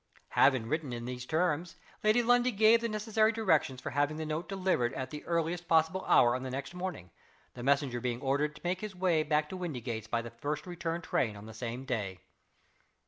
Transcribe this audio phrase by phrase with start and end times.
[0.29, 4.49] Having written in those terms, Lady Lundie gave the necessary directions for having the note
[4.49, 7.11] delivered at the earliest possible hour on the next morning;
[7.53, 11.03] the messenger being ordered to make his way back to Windygates by the first return
[11.03, 12.21] train on the same day.